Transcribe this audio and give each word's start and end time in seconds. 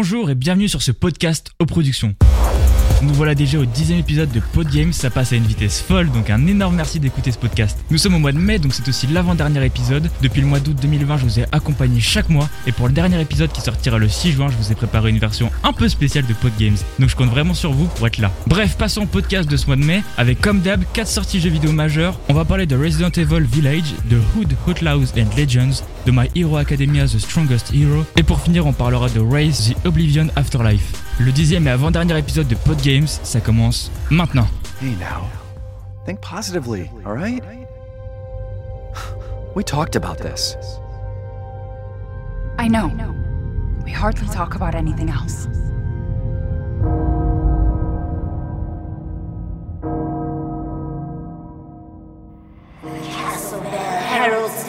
Bonjour 0.00 0.30
et 0.30 0.36
bienvenue 0.36 0.68
sur 0.68 0.80
ce 0.80 0.92
podcast 0.92 1.50
aux 1.58 1.66
productions. 1.66 2.14
Nous 3.02 3.14
voilà 3.14 3.34
déjà 3.34 3.58
au 3.58 3.64
dixième 3.64 3.98
épisode 4.00 4.30
de 4.32 4.40
Podgames, 4.40 4.92
ça 4.92 5.08
passe 5.08 5.32
à 5.32 5.36
une 5.36 5.44
vitesse 5.44 5.80
folle, 5.80 6.10
donc 6.10 6.30
un 6.30 6.46
énorme 6.46 6.74
merci 6.74 6.98
d'écouter 6.98 7.30
ce 7.30 7.38
podcast. 7.38 7.78
Nous 7.90 7.98
sommes 7.98 8.14
au 8.14 8.18
mois 8.18 8.32
de 8.32 8.38
mai, 8.38 8.58
donc 8.58 8.74
c'est 8.74 8.88
aussi 8.88 9.06
l'avant-dernier 9.06 9.64
épisode. 9.64 10.10
Depuis 10.20 10.40
le 10.40 10.48
mois 10.48 10.58
d'août 10.58 10.76
2020, 10.82 11.18
je 11.18 11.24
vous 11.24 11.40
ai 11.40 11.44
accompagné 11.52 12.00
chaque 12.00 12.28
mois, 12.28 12.48
et 12.66 12.72
pour 12.72 12.88
le 12.88 12.92
dernier 12.92 13.20
épisode 13.20 13.52
qui 13.52 13.60
sortira 13.60 13.98
le 13.98 14.08
6 14.08 14.32
juin, 14.32 14.48
je 14.50 14.56
vous 14.56 14.72
ai 14.72 14.74
préparé 14.74 15.10
une 15.10 15.18
version 15.18 15.50
un 15.62 15.72
peu 15.72 15.88
spéciale 15.88 16.26
de 16.26 16.34
Podgames. 16.34 16.76
Donc 16.98 17.08
je 17.08 17.16
compte 17.16 17.30
vraiment 17.30 17.54
sur 17.54 17.72
vous 17.72 17.86
pour 17.86 18.06
être 18.06 18.18
là. 18.18 18.32
Bref, 18.46 18.76
passons 18.76 19.02
au 19.02 19.06
podcast 19.06 19.48
de 19.48 19.56
ce 19.56 19.66
mois 19.66 19.76
de 19.76 19.84
mai, 19.84 20.02
avec 20.16 20.40
comme 20.40 20.60
d'hab 20.60 20.82
4 20.92 21.06
sorties 21.06 21.40
jeux 21.40 21.50
vidéo 21.50 21.70
majeures. 21.72 22.18
On 22.28 22.34
va 22.34 22.44
parler 22.44 22.66
de 22.66 22.76
Resident 22.76 23.10
Evil 23.10 23.44
Village, 23.44 23.94
de 24.10 24.20
Hood, 24.36 24.54
Outlaws 24.66 25.12
and 25.16 25.36
Legends, 25.36 25.84
de 26.04 26.10
My 26.10 26.28
Hero 26.34 26.56
Academia 26.56 27.06
The 27.06 27.18
Strongest 27.18 27.72
Hero, 27.72 28.04
et 28.16 28.22
pour 28.24 28.40
finir, 28.40 28.66
on 28.66 28.72
parlera 28.72 29.08
de 29.08 29.20
Race 29.20 29.70
The 29.70 29.86
Oblivion 29.86 30.26
Afterlife. 30.36 30.92
Le 31.20 31.32
dixième 31.32 31.66
et 31.66 31.70
avant-dernier 31.70 32.16
épisode 32.16 32.46
de 32.46 32.54
Podgames, 32.54 33.08
ça 33.08 33.40
commence 33.40 33.90
maintenant. 34.08 34.46
Hey 34.80 34.94
now. 35.00 35.26
Think 36.06 36.20
positively, 36.20 36.88
alright? 37.04 37.42
We 39.56 39.64
talked 39.64 39.96
about 39.96 40.18
this. 40.18 40.56
I 42.58 42.68
know. 42.68 42.92
We 43.84 43.90
hardly 43.90 44.28
talk 44.28 44.54
about 44.54 44.76
anything 44.76 45.10
else. 45.10 45.48
Castle 53.10 53.60
Bell 53.62 53.72
heralds 53.72 54.67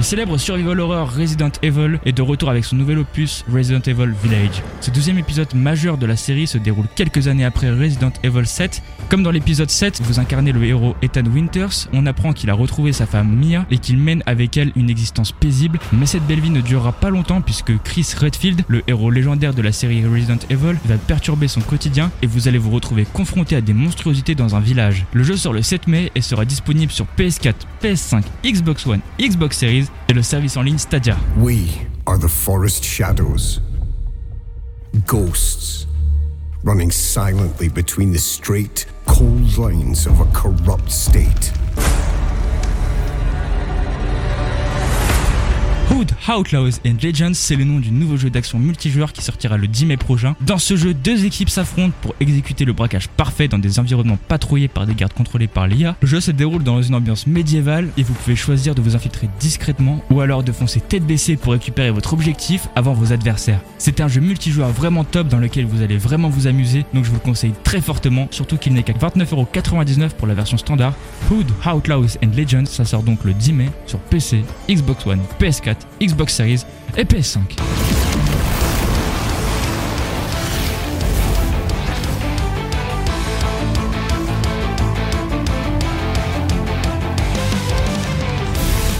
Le 0.00 0.04
célèbre 0.04 0.38
survival 0.38 0.80
horror 0.80 1.12
Resident 1.12 1.52
Evil 1.60 1.98
est 2.06 2.12
de 2.12 2.22
retour 2.22 2.48
avec 2.48 2.64
son 2.64 2.74
nouvel 2.74 3.00
opus 3.00 3.44
Resident 3.52 3.82
Evil 3.84 4.14
Village. 4.22 4.62
Ce 4.80 4.90
deuxième 4.90 5.18
épisode 5.18 5.54
majeur 5.54 5.98
de 5.98 6.06
la 6.06 6.16
série 6.16 6.46
se 6.46 6.56
déroule 6.56 6.86
quelques 6.96 7.28
années 7.28 7.44
après 7.44 7.70
Resident 7.70 8.10
Evil 8.22 8.46
7. 8.46 8.82
Comme 9.10 9.22
dans 9.22 9.30
l'épisode 9.30 9.68
7, 9.68 10.00
vous 10.02 10.18
incarnez 10.18 10.52
le 10.52 10.64
héros 10.64 10.96
Ethan 11.02 11.26
Winters, 11.26 11.86
on 11.92 12.06
apprend 12.06 12.32
qu'il 12.32 12.48
a 12.48 12.54
retrouvé 12.54 12.94
sa 12.94 13.04
femme 13.04 13.28
Mia 13.28 13.66
et 13.70 13.76
qu'il 13.76 13.98
mène 13.98 14.22
avec 14.24 14.56
elle 14.56 14.72
une 14.74 14.88
existence 14.88 15.32
paisible, 15.32 15.78
mais 15.92 16.06
cette 16.06 16.26
belle 16.26 16.40
vie 16.40 16.48
ne 16.48 16.62
durera 16.62 16.92
pas 16.92 17.10
longtemps 17.10 17.42
puisque 17.42 17.76
Chris 17.82 18.14
Redfield, 18.18 18.62
le 18.68 18.82
héros 18.86 19.10
légendaire 19.10 19.52
de 19.52 19.60
la 19.60 19.72
série 19.72 20.06
Resident 20.06 20.38
Evil, 20.48 20.78
va 20.86 20.96
perturber 20.96 21.46
son 21.46 21.60
quotidien 21.60 22.10
et 22.22 22.26
vous 22.26 22.48
allez 22.48 22.56
vous 22.56 22.70
retrouver 22.70 23.04
confronté 23.04 23.54
à 23.54 23.60
des 23.60 23.74
monstruosités 23.74 24.34
dans 24.34 24.56
un 24.56 24.60
village. 24.60 25.04
Le 25.12 25.24
jeu 25.24 25.36
sort 25.36 25.52
le 25.52 25.60
7 25.60 25.88
mai 25.88 26.10
et 26.14 26.22
sera 26.22 26.46
disponible 26.46 26.90
sur 26.90 27.06
PS4, 27.18 27.52
PS5, 27.82 28.22
Xbox 28.46 28.86
One, 28.86 29.00
Xbox 29.20 29.58
Series 29.58 29.89
et 30.08 30.12
le 30.12 30.22
service 30.22 30.56
en 30.56 30.62
ligne 30.62 30.78
Stadia. 30.78 31.16
We 31.36 31.68
are 32.06 32.18
the 32.18 32.28
forest 32.28 32.84
shadows. 32.84 33.60
Ghosts 35.06 35.86
running 36.64 36.90
silently 36.90 37.68
between 37.68 38.12
the 38.12 38.18
straight, 38.18 38.86
cold 39.06 39.56
lines 39.56 40.06
of 40.06 40.20
a 40.20 40.26
corrupt 40.32 40.90
state. 40.90 41.52
Hood, 46.00 46.12
Outlaws 46.34 46.80
and 46.86 46.94
Legends, 47.02 47.34
c'est 47.34 47.56
le 47.56 47.64
nom 47.64 47.78
du 47.78 47.90
nouveau 47.90 48.16
jeu 48.16 48.30
d'action 48.30 48.58
multijoueur 48.58 49.12
qui 49.12 49.22
sortira 49.22 49.58
le 49.58 49.66
10 49.66 49.84
mai 49.84 49.96
prochain. 49.98 50.34
Dans 50.40 50.56
ce 50.56 50.74
jeu, 50.74 50.94
deux 50.94 51.26
équipes 51.26 51.50
s'affrontent 51.50 51.92
pour 52.00 52.14
exécuter 52.20 52.64
le 52.64 52.72
braquage 52.72 53.08
parfait 53.08 53.48
dans 53.48 53.58
des 53.58 53.78
environnements 53.78 54.16
patrouillés 54.16 54.68
par 54.68 54.86
des 54.86 54.94
gardes 54.94 55.12
contrôlés 55.12 55.46
par 55.46 55.66
l'IA. 55.66 55.96
Le 56.00 56.08
jeu 56.08 56.20
se 56.20 56.30
déroule 56.30 56.62
dans 56.62 56.80
une 56.80 56.94
ambiance 56.94 57.26
médiévale 57.26 57.90
et 57.98 58.02
vous 58.02 58.14
pouvez 58.14 58.34
choisir 58.34 58.74
de 58.74 58.80
vous 58.80 58.96
infiltrer 58.96 59.28
discrètement 59.40 60.02
ou 60.08 60.22
alors 60.22 60.42
de 60.42 60.52
foncer 60.52 60.80
tête 60.80 61.04
baissée 61.04 61.36
pour 61.36 61.52
récupérer 61.52 61.90
votre 61.90 62.14
objectif 62.14 62.68
avant 62.76 62.94
vos 62.94 63.12
adversaires. 63.12 63.60
C'est 63.76 64.00
un 64.00 64.08
jeu 64.08 64.22
multijoueur 64.22 64.70
vraiment 64.70 65.04
top 65.04 65.28
dans 65.28 65.38
lequel 65.38 65.66
vous 65.66 65.82
allez 65.82 65.98
vraiment 65.98 66.30
vous 66.30 66.46
amuser, 66.46 66.86
donc 66.94 67.04
je 67.04 67.10
vous 67.10 67.16
le 67.16 67.20
conseille 67.20 67.52
très 67.62 67.82
fortement, 67.82 68.26
surtout 68.30 68.56
qu'il 68.56 68.72
n'est 68.72 68.84
qu'à 68.84 68.94
29,99€ 68.94 70.14
pour 70.16 70.26
la 70.26 70.34
version 70.34 70.56
standard. 70.56 70.94
Hood, 71.30 71.50
Outlaws 71.66 72.16
and 72.24 72.30
Legends, 72.34 72.64
ça 72.64 72.86
sort 72.86 73.02
donc 73.02 73.22
le 73.24 73.34
10 73.34 73.52
mai 73.52 73.70
sur 73.84 73.98
PC, 73.98 74.44
Xbox 74.66 75.06
One, 75.06 75.20
PS4, 75.38 75.76
Xbox 76.00 76.34
Series 76.34 76.64
et 76.96 77.04
PS5. 77.04 77.99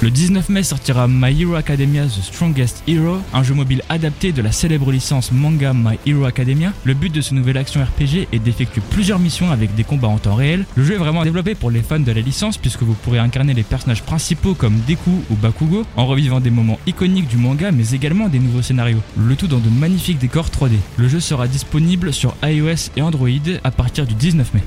Le 0.03 0.11
19 0.11 0.49
mai 0.49 0.63
sortira 0.63 1.07
My 1.07 1.39
Hero 1.39 1.57
Academia 1.57 2.07
The 2.07 2.23
Strongest 2.23 2.83
Hero, 2.89 3.19
un 3.35 3.43
jeu 3.43 3.53
mobile 3.53 3.83
adapté 3.91 4.33
de 4.33 4.41
la 4.41 4.51
célèbre 4.51 4.91
licence 4.91 5.31
manga 5.31 5.75
My 5.75 5.99
Hero 6.07 6.25
Academia. 6.25 6.73
Le 6.85 6.95
but 6.95 7.15
de 7.15 7.21
ce 7.21 7.35
nouvel 7.35 7.59
action 7.59 7.83
RPG 7.85 8.29
est 8.33 8.39
d'effectuer 8.39 8.81
plusieurs 8.89 9.19
missions 9.19 9.51
avec 9.51 9.75
des 9.75 9.85
combats 9.85 10.09
en 10.09 10.17
temps 10.17 10.37
réel. 10.37 10.65
Le 10.75 10.85
jeu 10.85 10.95
est 10.95 10.99
vraiment 10.99 11.23
développé 11.23 11.55
pour 11.55 11.71
les 11.71 11.83
fans 11.83 12.01
de 12.01 12.13
la 12.13 12.23
licence 12.23 12.57
puisque 12.57 12.83
vous 12.83 12.95
pourrez 12.95 13.19
incarner 13.19 13.53
les 13.53 13.63
personnages 13.63 14.03
principaux 14.03 14.55
comme 14.55 14.81
Deku 14.89 15.11
ou 15.29 15.35
Bakugo 15.35 15.85
en 15.97 16.07
revivant 16.07 16.41
des 16.41 16.51
moments 16.51 16.79
iconiques 16.87 17.29
du 17.29 17.37
manga 17.37 17.71
mais 17.71 17.91
également 17.91 18.29
des 18.29 18.39
nouveaux 18.39 18.63
scénarios. 18.63 19.03
Le 19.19 19.37
tout 19.37 19.49
dans 19.49 19.59
de 19.59 19.69
magnifiques 19.69 20.19
décors 20.19 20.49
3D. 20.49 20.77
Le 20.97 21.09
jeu 21.09 21.21
sera 21.21 21.47
disponible 21.47 22.15
sur 22.15 22.35
iOS 22.43 22.91
et 22.97 23.03
Android 23.03 23.29
à 23.65 23.71
partir 23.71 24.07
du 24.07 24.15
19 24.15 24.55
mai. 24.55 24.63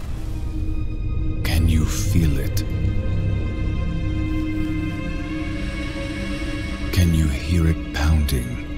Can 1.44 1.68
you 1.68 1.86
feel 1.86 2.40
it? 2.40 2.73
It 8.34 8.44
pounding? 8.44 8.70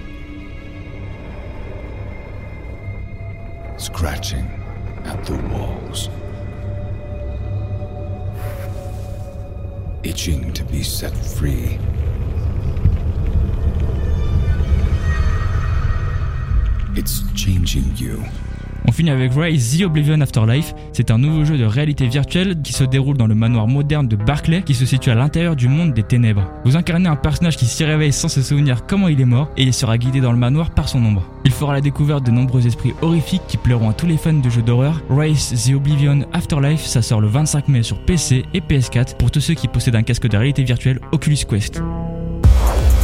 Scratching 3.77 4.47
at 5.05 5.23
the 5.25 5.35
walls. 5.49 6.09
Itching 10.03 10.53
to 10.53 10.63
be 10.63 10.83
set 10.83 11.15
free. 11.15 11.79
It's 16.97 17.21
changing 17.33 17.95
you. 17.97 18.23
On 18.87 18.91
finit 18.91 19.09
avec 19.09 19.31
Rise 19.35 19.77
The 19.77 19.83
Oblivion 19.83 20.21
Afterlife. 20.21 20.73
C'est 20.93 21.09
un 21.09 21.17
nouveau 21.17 21.43
jeu 21.43 21.57
de 21.57 21.65
réalité 21.65 22.07
virtuelle 22.07 22.61
qui 22.61 22.71
se 22.71 22.83
déroule 22.83 23.17
dans 23.17 23.27
le 23.27 23.35
manoir 23.35 23.67
moderne 23.67 24.07
de 24.07 24.15
Barclay 24.15 24.61
qui 24.61 24.75
se 24.75 24.85
situe 24.85 25.09
à 25.09 25.15
l'intérieur 25.15 25.55
du 25.55 25.67
monde 25.67 25.93
des 25.93 26.03
ténèbres. 26.03 26.47
Vous 26.65 26.77
incarnez 26.77 27.09
un 27.09 27.15
personnage 27.15 27.57
qui 27.57 27.65
s'y 27.65 27.83
réveille 27.83 28.13
sans 28.13 28.27
se 28.27 28.41
souvenir 28.41 28.85
comment 28.85 29.07
il 29.07 29.19
est 29.19 29.25
mort 29.25 29.49
et 29.57 29.63
il 29.63 29.73
sera 29.73 29.97
guidé 29.97 30.21
dans 30.21 30.31
le 30.31 30.37
manoir 30.37 30.69
par 30.71 30.87
son 30.87 31.03
ombre. 31.03 31.23
Il 31.45 31.51
fera 31.51 31.73
la 31.73 31.81
découverte 31.81 32.25
de 32.25 32.31
nombreux 32.31 32.67
esprits 32.67 32.93
horrifiques 33.01 33.47
qui 33.47 33.57
plairont 33.57 33.89
à 33.89 33.93
tous 33.93 34.05
les 34.05 34.17
fans 34.17 34.33
de 34.33 34.49
jeux 34.49 34.61
d'horreur. 34.61 35.01
Rise 35.09 35.65
The 35.65 35.73
Oblivion 35.73 36.25
Afterlife, 36.33 36.85
ça 36.85 37.01
sort 37.01 37.21
le 37.21 37.27
25 37.27 37.67
mai 37.67 37.83
sur 37.83 37.97
PC 38.05 38.45
et 38.53 38.59
PS4 38.59 39.17
pour 39.17 39.31
tous 39.31 39.41
ceux 39.41 39.55
qui 39.55 39.67
possèdent 39.67 39.95
un 39.95 40.03
casque 40.03 40.27
de 40.27 40.37
réalité 40.37 40.63
virtuelle 40.63 40.99
Oculus 41.11 41.39
Quest. 41.49 41.81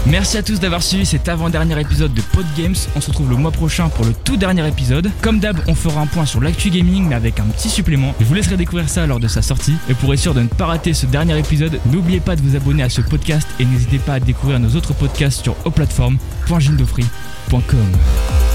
Merci 0.08 0.38
à 0.38 0.44
tous 0.44 0.60
d'avoir 0.60 0.82
suivi 0.82 1.06
cet 1.06 1.30
avant-dernier 1.30 1.80
épisode 1.80 2.12
de 2.14 2.22
Podgames. 2.22 2.76
On 2.96 3.02
se 3.02 3.08
retrouve 3.08 3.30
le 3.30 3.36
mois 3.36 3.52
prochain 3.52 3.88
pour 3.90 4.04
le 4.04 4.14
tout 4.14 4.36
dernier 4.36 4.68
épisode. 4.68 5.12
Comme 5.22 5.38
d'hab, 5.40 5.60
on 5.68 5.76
fera 5.76 6.02
un 6.02 6.08
point 6.08 6.26
sur 6.26 6.42
l'actu 6.42 6.72
gaming 6.72 7.08
mais 7.08 7.14
avec 7.16 7.40
un 7.40 7.46
petit 7.46 7.70
supplément. 7.70 8.16
Je 8.20 8.26
vous 8.26 8.34
laisserai 8.34 8.58
découvrir 8.58 8.90
ça 8.90 9.06
lors 9.06 9.20
de 9.20 9.28
sa 9.28 9.44
sortie. 9.44 9.76
Et 9.90 9.94
pour 9.94 10.12
être 10.14 10.20
sûr 10.20 10.34
de 10.34 10.42
ne 10.42 10.48
pas 10.48 10.66
rater 10.66 10.94
ce 10.94 11.06
dernier 11.06 11.38
épisode, 11.38 11.80
n'oubliez 11.86 12.20
pas 12.20 12.36
de 12.36 12.42
vous 12.42 12.56
abonner 12.56 12.82
à 12.84 12.90
ce 12.90 13.02
podcast 13.02 13.48
et 13.60 13.66
n'hésitez 13.66 14.00
pas 14.00 14.16
à 14.16 14.20
découvrir 14.20 14.60
nos 14.60 14.76
autres 14.76 14.94
podcasts 14.94 15.44
sur 15.44 15.56
aux 15.66 15.72
plateformes.gindofree.com. 15.72 18.51